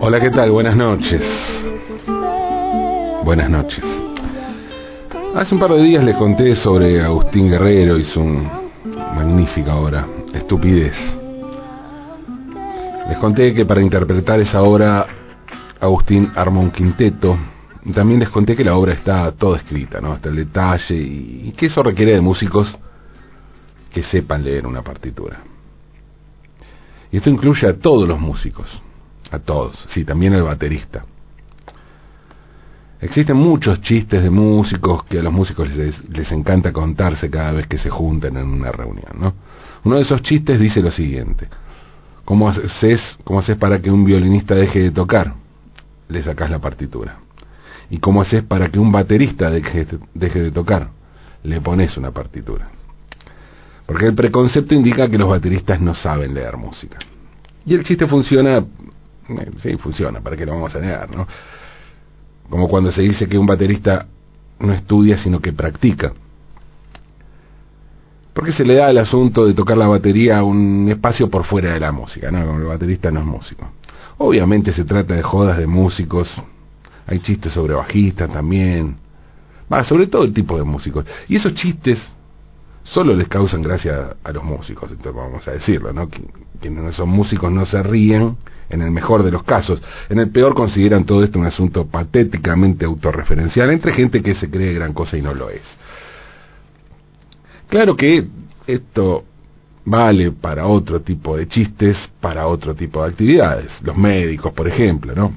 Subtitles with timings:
[0.00, 0.50] Hola, ¿qué tal?
[0.50, 1.22] Buenas noches.
[3.24, 3.84] Buenas noches.
[5.34, 8.22] Hace un par de días les conté sobre Agustín Guerrero y su
[9.14, 10.94] magnífica obra, Estupidez.
[13.08, 15.06] Les conté que para interpretar esa obra
[15.80, 17.36] Agustín armó un quinteto.
[17.94, 20.12] También les conté que la obra está toda escrita, ¿no?
[20.12, 22.72] Hasta el detalle y que eso requiere de músicos
[23.92, 25.40] que sepan leer una partitura.
[27.12, 28.68] Y esto incluye a todos los músicos,
[29.30, 31.04] a todos, sí, también al baterista.
[33.00, 37.66] Existen muchos chistes de músicos que a los músicos les, les, encanta contarse cada vez
[37.66, 39.32] que se juntan en una reunión, ¿no?
[39.84, 41.48] Uno de esos chistes dice lo siguiente:
[42.26, 45.32] ¿Cómo haces, cómo haces para que un violinista deje de tocar?
[46.08, 47.20] Le sacas la partitura.
[47.88, 50.90] ¿Y cómo haces para que un baterista deje, deje de tocar?
[51.42, 52.68] Le pones una partitura.
[53.90, 56.96] Porque el preconcepto indica que los bateristas no saben leer música.
[57.66, 61.26] Y el chiste funciona, eh, sí, funciona, ¿para qué lo vamos a negar, no?
[62.48, 64.06] Como cuando se dice que un baterista
[64.60, 66.12] no estudia, sino que practica.
[68.32, 71.80] Porque se le da el asunto de tocar la batería un espacio por fuera de
[71.80, 72.46] la música, ¿no?
[72.46, 73.72] Como el baterista no es músico.
[74.18, 76.30] Obviamente se trata de jodas de músicos,
[77.08, 78.98] hay chistes sobre bajistas también,
[79.72, 81.04] va, sobre todo el tipo de músicos.
[81.26, 81.98] Y esos chistes
[82.82, 86.08] solo les causan gracia a los músicos, entonces vamos a decirlo, ¿no?
[86.60, 88.36] Quienes no son músicos no se ríen,
[88.70, 89.82] en el mejor de los casos.
[90.08, 94.72] En el peor consideran todo esto un asunto patéticamente autorreferencial entre gente que se cree
[94.72, 95.62] gran cosa y no lo es.
[97.68, 98.26] Claro que
[98.66, 99.24] esto
[99.84, 103.70] vale para otro tipo de chistes, para otro tipo de actividades.
[103.82, 105.34] Los médicos, por ejemplo, ¿no?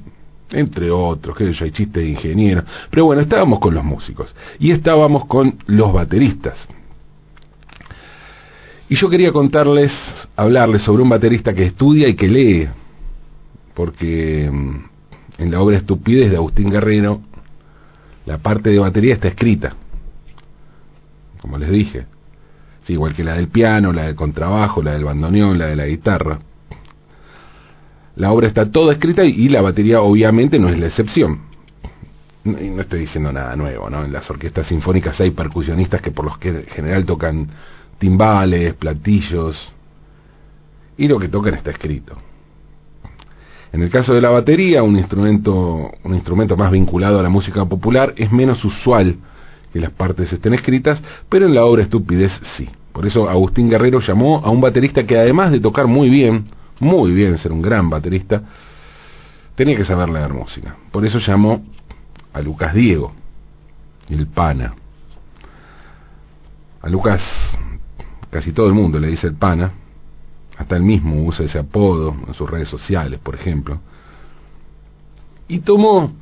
[0.50, 2.64] Entre otros, que yo hay chistes de ingenieros.
[2.90, 6.56] Pero bueno, estábamos con los músicos y estábamos con los bateristas.
[8.88, 9.92] Y yo quería contarles,
[10.36, 12.68] hablarles sobre un baterista que estudia y que lee,
[13.74, 17.20] porque mm, en la obra Estupidez de Agustín Guerrero,
[18.26, 19.74] la parte de batería está escrita,
[21.40, 22.06] como les dije,
[22.88, 26.38] igual que la del piano, la del contrabajo, la del bandoneón, la de la guitarra.
[28.16, 31.40] La obra está toda escrita y, la batería obviamente no es la excepción.
[32.44, 34.04] No, estoy diciendo nada nuevo, ¿no?
[34.04, 37.48] En las orquestas sinfónicas hay percusionistas que por que general tocan
[38.04, 39.56] timbales, platillos,
[40.98, 42.14] y lo que tocan está escrito.
[43.72, 47.64] En el caso de la batería, un instrumento, un instrumento más vinculado a la música
[47.64, 49.16] popular, es menos usual
[49.72, 52.68] que las partes estén escritas, pero en la obra Estupidez sí.
[52.92, 56.44] Por eso Agustín Guerrero llamó a un baterista que además de tocar muy bien,
[56.80, 58.42] muy bien, ser un gran baterista,
[59.54, 60.76] tenía que saber leer música.
[60.92, 61.64] Por eso llamó
[62.34, 63.14] a Lucas Diego,
[64.10, 64.74] el pana.
[66.82, 67.22] A Lucas
[68.34, 69.70] casi todo el mundo le dice el pana,
[70.58, 73.78] hasta él mismo usa ese apodo en sus redes sociales, por ejemplo,
[75.46, 76.12] y tomó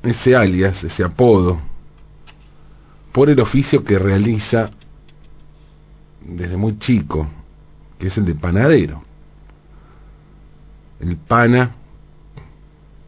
[0.00, 1.58] ese alias, ese apodo,
[3.10, 4.70] por el oficio que realiza
[6.24, 7.26] desde muy chico,
[7.98, 9.02] que es el de panadero.
[11.00, 11.74] El pana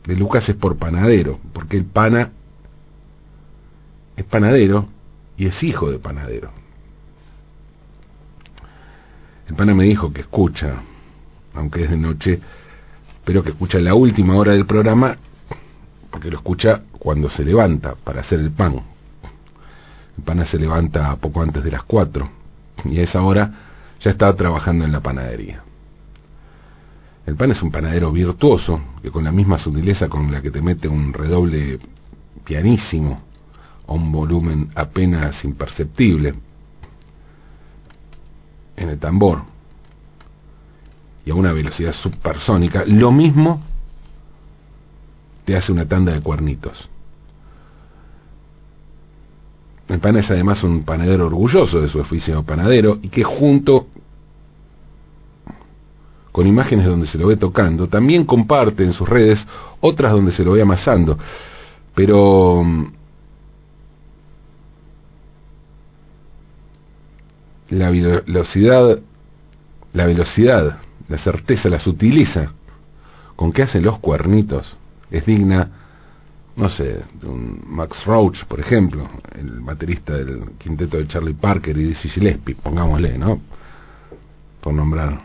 [0.04, 2.32] de Lucas es por panadero, porque el pana
[4.16, 4.88] es panadero
[5.37, 6.66] y es hijo de panadero.
[9.48, 10.82] El pana me dijo que escucha,
[11.54, 12.40] aunque es de noche,
[13.24, 15.16] pero que escucha la última hora del programa,
[16.10, 18.82] porque lo escucha cuando se levanta para hacer el pan.
[20.19, 22.28] El pana se levanta poco antes de las cuatro
[22.84, 23.50] y a esa hora
[24.00, 25.62] ya está trabajando en la panadería.
[27.26, 30.62] El pan es un panadero virtuoso que con la misma sutileza con la que te
[30.62, 31.78] mete un redoble
[32.44, 33.20] pianísimo
[33.87, 36.34] a un volumen apenas imperceptible,
[38.76, 39.43] en el tambor
[41.25, 43.62] y a una velocidad subsónica, lo mismo
[45.44, 46.88] te hace una tanda de cuernitos.
[49.88, 53.87] El pan es además un panadero orgulloso de su oficio panadero y que junto
[56.32, 59.44] con imágenes donde se lo ve tocando, también comparte en sus redes
[59.81, 61.19] otras donde se lo ve amasando.
[61.94, 62.62] Pero
[67.70, 68.98] la velocidad,
[69.92, 70.78] la velocidad,
[71.08, 72.52] la certeza, la sutileza
[73.36, 74.76] con que hacen los cuernitos
[75.10, 75.70] es digna,
[76.56, 79.08] no sé, de un Max Roach, por ejemplo,
[79.38, 83.40] el baterista del quinteto de Charlie Parker y Dizzy Gillespie, pongámosle, ¿no?
[84.60, 85.20] Por nombrar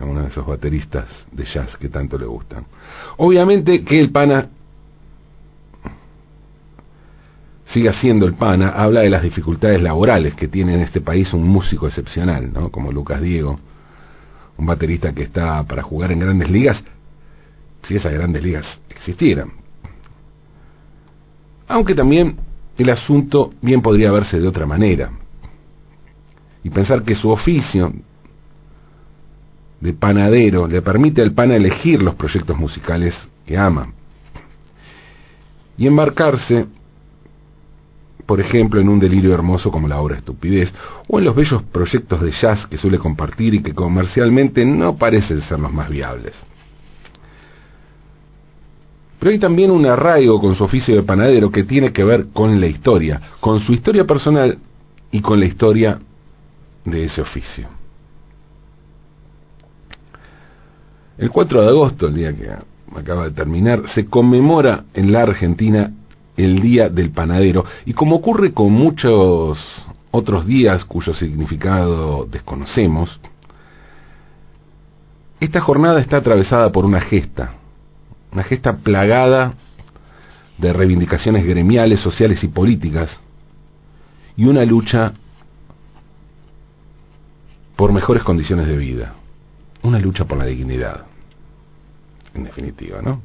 [0.00, 2.64] a uno de esos bateristas de jazz que tanto le gustan.
[3.16, 4.48] Obviamente que el pana
[7.74, 11.42] siga siendo el pana, habla de las dificultades laborales que tiene en este país un
[11.42, 12.70] músico excepcional, ¿no?
[12.70, 13.58] como Lucas Diego,
[14.56, 16.82] un baterista que está para jugar en grandes ligas,
[17.82, 19.50] si esas grandes ligas existieran.
[21.66, 22.36] Aunque también
[22.78, 25.10] el asunto bien podría verse de otra manera.
[26.62, 27.92] Y pensar que su oficio
[29.80, 33.92] de panadero le permite al pana elegir los proyectos musicales que ama.
[35.76, 36.66] Y embarcarse,
[38.26, 40.72] por ejemplo, en un delirio hermoso como la obra Estupidez,
[41.08, 45.42] o en los bellos proyectos de jazz que suele compartir y que comercialmente no parecen
[45.42, 46.34] ser los más viables.
[49.18, 52.60] Pero hay también un arraigo con su oficio de panadero que tiene que ver con
[52.60, 54.58] la historia, con su historia personal
[55.10, 55.98] y con la historia
[56.84, 57.68] de ese oficio.
[61.16, 62.50] El 4 de agosto, el día que
[62.94, 65.92] acaba de terminar, se conmemora en la Argentina
[66.36, 69.58] el Día del Panadero y como ocurre con muchos
[70.10, 73.20] otros días cuyo significado desconocemos,
[75.40, 77.54] esta jornada está atravesada por una gesta,
[78.32, 79.54] una gesta plagada
[80.58, 83.10] de reivindicaciones gremiales, sociales y políticas,
[84.36, 85.12] y una lucha
[87.76, 89.14] por mejores condiciones de vida,
[89.82, 91.06] una lucha por la dignidad,
[92.34, 93.20] en definitiva, ¿no?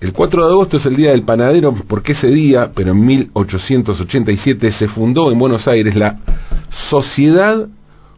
[0.00, 4.72] El 4 de agosto es el Día del Panadero porque ese día, pero en 1887,
[4.72, 6.18] se fundó en Buenos Aires la
[6.90, 7.66] Sociedad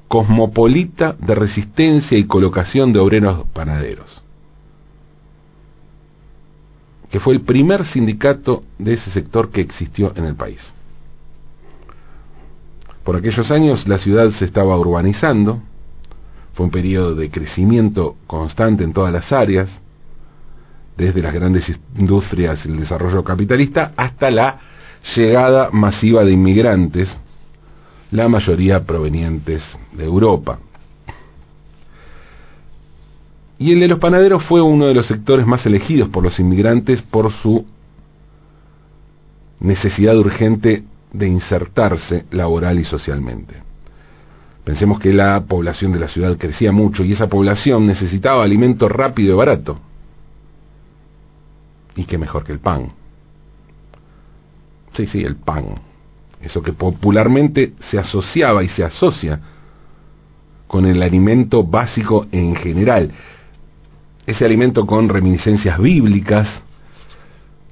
[0.09, 4.23] Cosmopolita de Resistencia y Colocación de Obreros Panaderos
[7.11, 10.61] que fue el primer sindicato de ese sector que existió en el país.
[13.05, 15.63] Por aquellos años la ciudad se estaba urbanizando,
[16.55, 19.81] fue un periodo de crecimiento constante en todas las áreas,
[20.99, 21.65] desde las grandes
[21.97, 24.59] industrias el desarrollo capitalista hasta la
[25.15, 27.09] llegada masiva de inmigrantes,
[28.11, 29.63] la mayoría provenientes
[29.93, 30.59] de Europa.
[33.61, 37.01] Y el de los panaderos fue uno de los sectores más elegidos por los inmigrantes
[37.03, 37.65] por su
[39.61, 43.55] necesidad urgente de insertarse laboral y socialmente.
[44.65, 49.35] Pensemos que la población de la ciudad crecía mucho y esa población necesitaba alimento rápido
[49.35, 49.81] y barato.
[51.99, 52.93] Y qué mejor que el pan.
[54.95, 55.75] Sí, sí, el pan.
[56.41, 59.39] Eso que popularmente se asociaba y se asocia
[60.67, 63.13] con el alimento básico en general
[64.29, 66.47] ese alimento con reminiscencias bíblicas,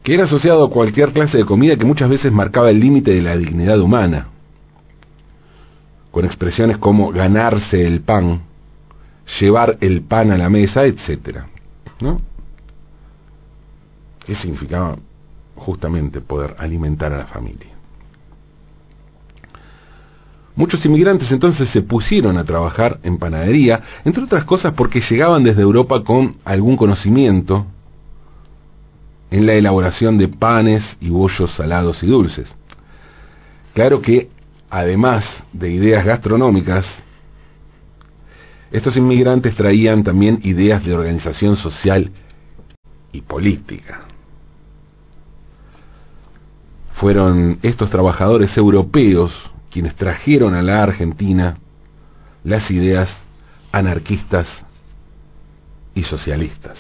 [0.02, 3.20] que era asociado a cualquier clase de comida que muchas veces marcaba el límite de
[3.20, 4.28] la dignidad humana,
[6.10, 8.40] con expresiones como ganarse el pan,
[9.38, 11.46] llevar el pan a la mesa, etcétera,
[12.00, 12.22] ¿no?
[14.26, 14.96] ¿Qué significaba
[15.54, 17.76] justamente poder alimentar a la familia?
[20.56, 25.60] Muchos inmigrantes entonces se pusieron a trabajar en panadería, entre otras cosas porque llegaban desde
[25.60, 27.66] Europa con algún conocimiento
[29.30, 32.48] en la elaboración de panes y bollos salados y dulces.
[33.74, 34.30] Claro que,
[34.70, 36.86] además de ideas gastronómicas,
[38.72, 42.10] estos inmigrantes traían también ideas de organización social
[43.12, 44.05] y política.
[47.00, 49.32] Fueron estos trabajadores europeos
[49.70, 51.56] quienes trajeron a la Argentina
[52.44, 53.10] las ideas
[53.72, 54.46] anarquistas
[55.94, 56.78] y socialistas.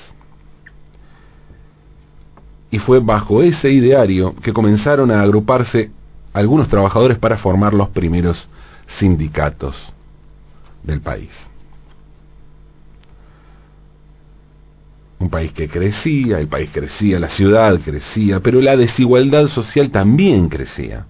[2.70, 5.90] Y fue bajo ese ideario que comenzaron a agruparse
[6.32, 8.48] algunos trabajadores para formar los primeros
[8.98, 9.76] sindicatos
[10.82, 11.30] del país.
[15.18, 20.48] Un país que crecía, el país crecía, la ciudad crecía, pero la desigualdad social también
[20.48, 21.06] crecía.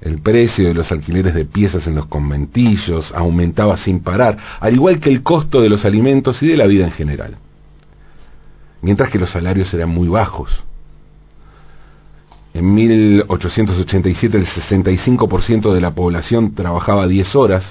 [0.00, 4.98] El precio de los alquileres de piezas en los conventillos aumentaba sin parar, al igual
[4.98, 7.36] que el costo de los alimentos y de la vida en general.
[8.82, 10.50] Mientras que los salarios eran muy bajos.
[12.54, 17.64] En 1887 el 65% de la población trabajaba 10 horas,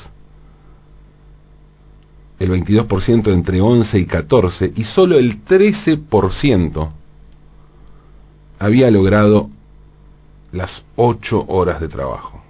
[2.40, 6.90] el 22% entre 11 y 14 y solo el 13%
[8.60, 9.50] había logrado
[10.52, 12.42] las ocho horas de trabajo.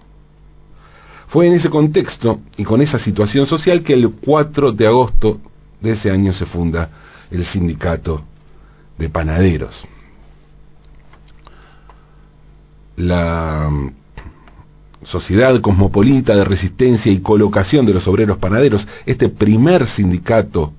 [1.27, 5.39] Fue en ese contexto y con esa situación social que el 4 de agosto
[5.81, 6.89] de ese año se funda
[7.29, 8.23] el sindicato
[8.97, 9.75] de panaderos.
[12.97, 13.69] La
[15.03, 20.73] Sociedad Cosmopolita de Resistencia y Colocación de los Obreros Panaderos, este primer sindicato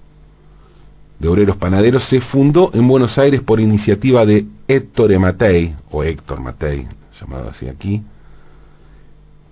[1.19, 6.41] de obreros panaderos, se fundó en Buenos Aires por iniciativa de Héctor Matei, o Héctor
[6.41, 6.87] Matei,
[7.21, 8.03] llamado así aquí,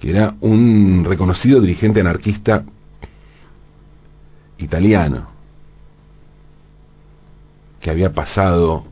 [0.01, 2.65] que era un reconocido dirigente anarquista
[4.57, 5.29] italiano
[7.81, 8.85] que había pasado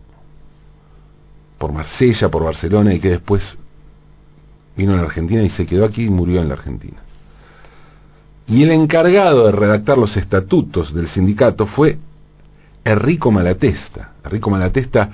[1.58, 3.42] por Marsella, por Barcelona y que después
[4.76, 6.98] vino a la Argentina y se quedó aquí y murió en la Argentina.
[8.46, 11.98] Y el encargado de redactar los estatutos del sindicato fue
[12.84, 14.12] Enrico Malatesta.
[14.24, 15.10] Enrico Malatesta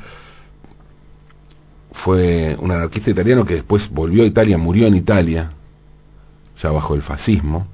[2.04, 5.52] fue un anarquista italiano que después volvió a Italia, murió en Italia,
[6.60, 7.66] ya bajo el fascismo,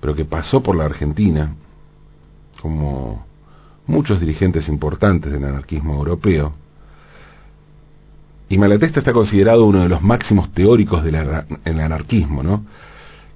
[0.00, 1.54] pero que pasó por la Argentina
[2.60, 3.26] como
[3.86, 6.52] muchos dirigentes importantes del anarquismo europeo.
[8.48, 12.64] Y Malatesta está considerado uno de los máximos teóricos del anarquismo, ¿no?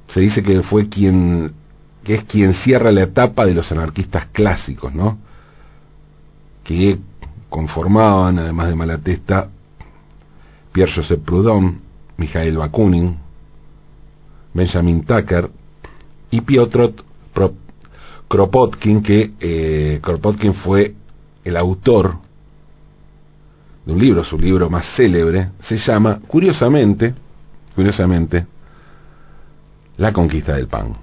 [0.08, 1.52] Se dice que fue quien
[2.04, 5.18] que es quien cierra la etapa de los anarquistas clásicos, ¿no?
[6.64, 6.98] Que
[7.48, 9.48] conformaban, además de Malatesta,
[10.72, 11.80] Pierre-Joseph Proudhon,
[12.16, 13.18] Mikhail Bakunin,
[14.54, 15.50] Benjamin Tucker
[16.30, 16.94] y Piotr
[18.28, 20.94] Kropotkin, que eh, Kropotkin fue
[21.44, 22.16] el autor
[23.84, 27.14] de un libro, su libro más célebre, se llama, curiosamente,
[27.74, 28.46] curiosamente,
[29.98, 30.96] La conquista del pan.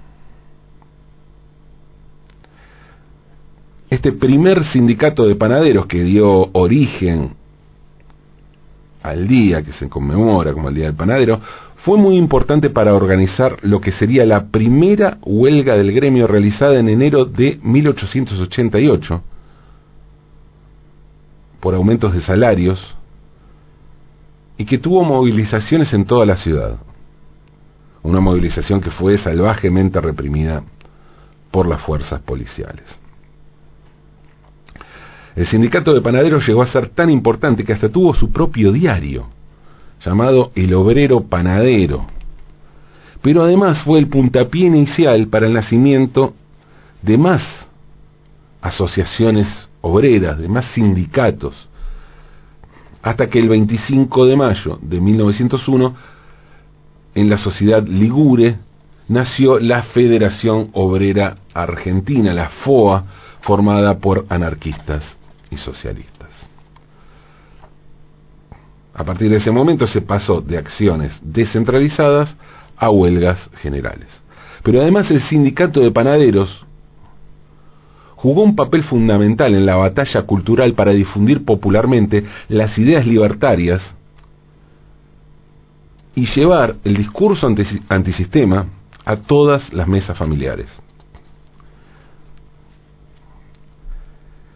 [3.88, 7.34] Este primer sindicato de panaderos que dio origen
[9.02, 11.40] al día que se conmemora como el Día del Panadero,
[11.76, 16.88] fue muy importante para organizar lo que sería la primera huelga del gremio realizada en
[16.88, 19.22] enero de 1888
[21.60, 22.80] por aumentos de salarios
[24.56, 26.78] y que tuvo movilizaciones en toda la ciudad.
[28.02, 30.62] Una movilización que fue salvajemente reprimida
[31.50, 32.84] por las fuerzas policiales.
[35.36, 39.28] El sindicato de panaderos llegó a ser tan importante que hasta tuvo su propio diario,
[40.04, 42.06] llamado El Obrero Panadero.
[43.22, 46.34] Pero además fue el puntapié inicial para el nacimiento
[47.02, 47.42] de más
[48.60, 51.68] asociaciones obreras, de más sindicatos,
[53.02, 55.94] hasta que el 25 de mayo de 1901,
[57.14, 58.58] en la sociedad Ligure,
[59.08, 63.04] nació la Federación Obrera Argentina, la FOA,
[63.40, 65.02] formada por anarquistas
[65.50, 66.28] y socialistas.
[68.94, 72.36] A partir de ese momento se pasó de acciones descentralizadas
[72.76, 74.08] a huelgas generales.
[74.62, 76.66] Pero además el sindicato de panaderos
[78.22, 83.82] jugó un papel fundamental en la batalla cultural para difundir popularmente las ideas libertarias
[86.14, 87.48] y llevar el discurso
[87.88, 88.66] antisistema
[89.06, 90.68] a todas las mesas familiares.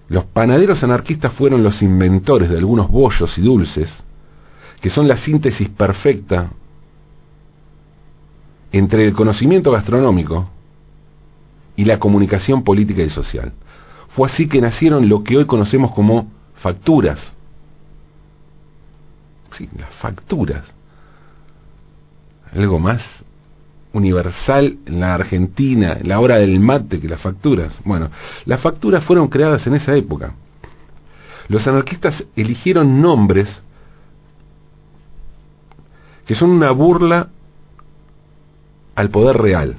[0.08, 3.90] Los panaderos anarquistas fueron los inventores de algunos bollos y dulces,
[4.82, 6.50] que son la síntesis perfecta
[8.72, 10.50] entre el conocimiento gastronómico
[11.76, 13.52] y la comunicación política y social.
[14.10, 17.18] Fue así que nacieron lo que hoy conocemos como facturas.
[19.56, 20.72] Sí, las facturas.
[22.52, 23.02] Algo más
[23.92, 27.78] universal en la Argentina, en la hora del mate que las facturas.
[27.84, 28.10] Bueno,
[28.44, 30.34] las facturas fueron creadas en esa época.
[31.48, 33.62] Los anarquistas eligieron nombres
[36.26, 37.28] que son una burla
[38.94, 39.76] al poder real,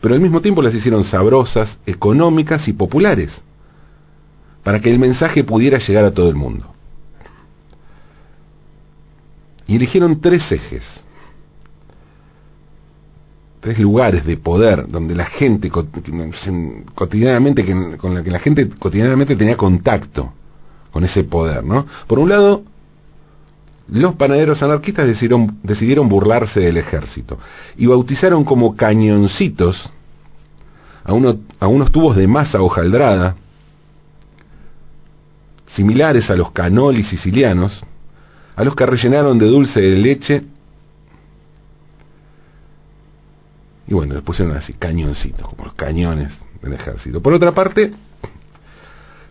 [0.00, 3.42] pero al mismo tiempo las hicieron sabrosas, económicas y populares,
[4.62, 6.72] para que el mensaje pudiera llegar a todo el mundo.
[9.66, 10.84] Y eligieron tres ejes
[13.66, 15.70] tres lugares de poder donde la gente
[16.94, 20.32] cotidianamente con la que la gente cotidianamente tenía contacto
[20.92, 21.84] con ese poder, ¿no?
[22.06, 22.62] Por un lado,
[23.88, 27.38] los panaderos anarquistas decidieron, decidieron burlarse del ejército
[27.76, 29.90] y bautizaron como cañoncitos
[31.04, 33.36] a, uno, a unos tubos de masa hojaldrada
[35.68, 37.80] similares a los canolis sicilianos,
[38.56, 40.42] a los que rellenaron de dulce de leche
[43.88, 47.22] Y bueno, le pusieron así cañoncitos, como los cañones del ejército.
[47.22, 47.92] Por otra parte,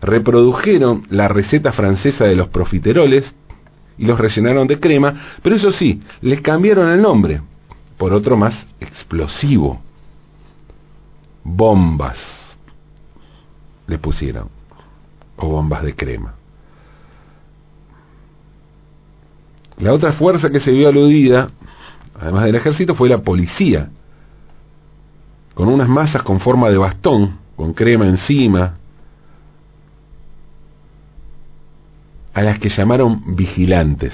[0.00, 3.34] reprodujeron la receta francesa de los profiteroles
[3.98, 7.40] y los rellenaron de crema, pero eso sí, les cambiaron el nombre
[7.96, 9.80] por otro más explosivo.
[11.44, 12.18] Bombas
[13.86, 14.48] le pusieron,
[15.36, 16.34] o bombas de crema.
[19.78, 21.50] La otra fuerza que se vio aludida,
[22.18, 23.90] además del ejército, fue la policía,
[25.54, 28.74] con unas masas con forma de bastón, con crema encima,
[32.36, 34.12] a las que llamaron vigilantes.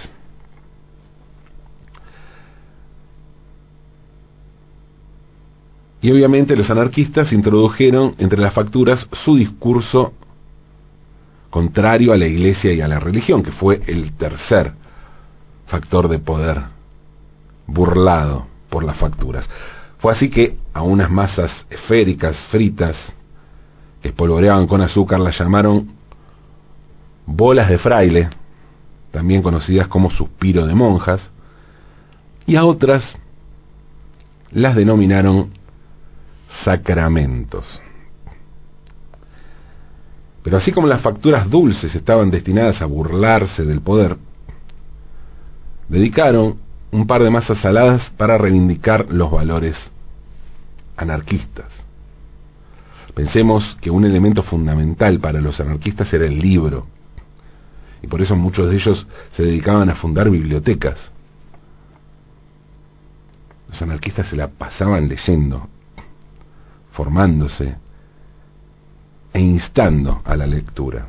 [6.00, 10.12] Y obviamente los anarquistas introdujeron entre las facturas su discurso
[11.50, 14.72] contrario a la iglesia y a la religión, que fue el tercer
[15.66, 16.62] factor de poder
[17.66, 19.50] burlado por las facturas.
[19.98, 22.96] Fue así que a unas masas esféricas, fritas,
[24.00, 26.01] que espolvoreaban con azúcar, las llamaron
[27.26, 28.30] bolas de fraile,
[29.10, 31.20] también conocidas como suspiro de monjas,
[32.46, 33.04] y a otras
[34.50, 35.50] las denominaron
[36.64, 37.80] sacramentos.
[40.42, 44.16] Pero así como las facturas dulces estaban destinadas a burlarse del poder,
[45.88, 46.56] dedicaron
[46.90, 49.76] un par de masas saladas para reivindicar los valores
[50.96, 51.72] anarquistas.
[53.14, 56.86] Pensemos que un elemento fundamental para los anarquistas era el libro,
[58.02, 59.06] y por eso muchos de ellos
[59.36, 60.98] se dedicaban a fundar bibliotecas.
[63.68, 65.68] Los anarquistas se la pasaban leyendo,
[66.92, 67.76] formándose
[69.32, 71.06] e instando a la lectura.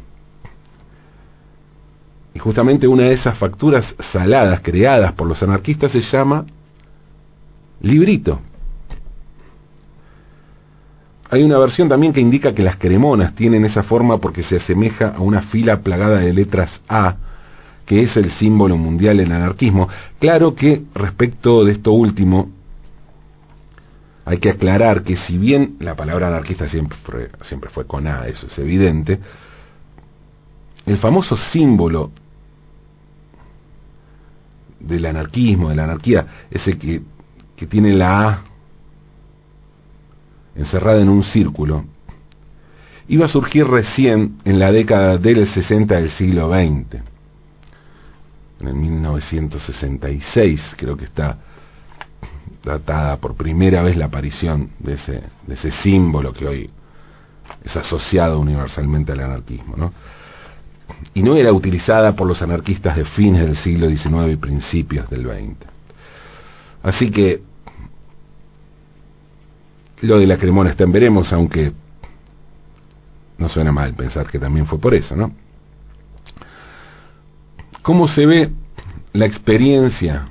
[2.34, 6.46] Y justamente una de esas facturas saladas creadas por los anarquistas se llama
[7.82, 8.40] librito.
[11.34, 15.16] Hay una versión también que indica que las cremonas tienen esa forma porque se asemeja
[15.16, 17.16] a una fila plagada de letras A,
[17.88, 19.90] que es el símbolo mundial del anarquismo.
[20.20, 22.52] Claro que respecto de esto último,
[24.26, 28.28] hay que aclarar que si bien la palabra anarquista siempre fue, siempre fue con A,
[28.28, 29.18] eso es evidente,
[30.86, 32.12] el famoso símbolo
[34.80, 37.02] del anarquismo, de la anarquía, ese que,
[37.56, 38.53] que tiene la A
[40.56, 41.86] encerrada en un círculo,
[43.08, 47.02] iba a surgir recién en la década del 60 del siglo XX.
[48.62, 51.38] En el 1966 creo que está
[52.64, 56.70] datada por primera vez la aparición de ese, de ese símbolo que hoy
[57.64, 59.76] es asociado universalmente al anarquismo.
[59.76, 59.94] ¿no?
[61.14, 65.24] Y no era utilizada por los anarquistas de fines del siglo XIX y principios del
[65.24, 65.68] XX.
[66.84, 67.42] Así que
[70.04, 71.72] lo de la cremona está en veremos, aunque
[73.38, 75.32] no suena mal pensar que también fue por eso, ¿no?
[77.82, 78.52] ¿Cómo se ve
[79.14, 80.26] la experiencia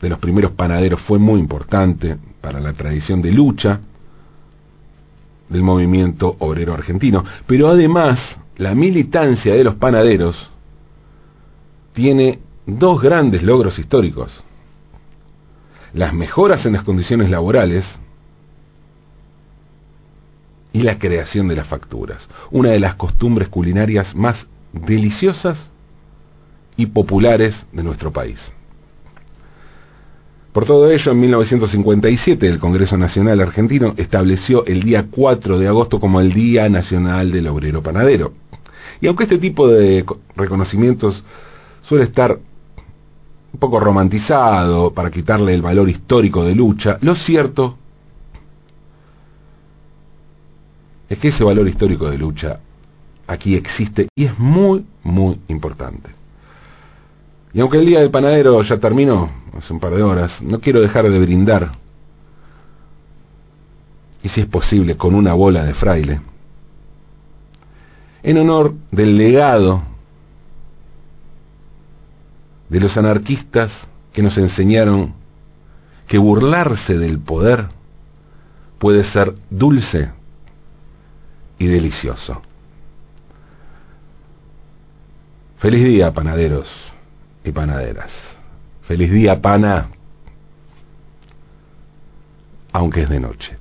[0.00, 3.80] de los primeros panaderos fue muy importante para la tradición de lucha
[5.48, 7.24] del movimiento obrero argentino.
[7.46, 8.18] Pero además,
[8.56, 10.36] la militancia de los panaderos
[11.94, 14.32] tiene dos grandes logros históricos.
[15.94, 17.84] Las mejoras en las condiciones laborales
[20.78, 25.58] y la creación de las facturas, una de las costumbres culinarias más deliciosas
[26.76, 28.38] y populares de nuestro país.
[30.52, 35.98] Por todo ello, en 1957 el Congreso Nacional Argentino estableció el día 4 de agosto
[35.98, 38.34] como el Día Nacional del Obrero Panadero.
[39.00, 40.04] Y aunque este tipo de
[40.36, 41.24] reconocimientos
[41.82, 42.38] suele estar
[43.52, 47.78] un poco romantizado para quitarle el valor histórico de lucha, lo cierto
[51.08, 52.60] es que ese valor histórico de lucha
[53.26, 56.10] aquí existe y es muy, muy importante.
[57.52, 60.80] Y aunque el día del panadero ya terminó, hace un par de horas, no quiero
[60.80, 61.72] dejar de brindar,
[64.22, 66.20] y si es posible, con una bola de fraile,
[68.22, 69.82] en honor del legado
[72.68, 73.72] de los anarquistas
[74.12, 75.14] que nos enseñaron
[76.06, 77.68] que burlarse del poder
[78.78, 80.10] puede ser dulce
[81.58, 82.40] y delicioso.
[85.58, 86.68] Feliz día, panaderos
[87.44, 88.12] y panaderas.
[88.82, 89.90] Feliz día, pana,
[92.72, 93.58] aunque es de noche.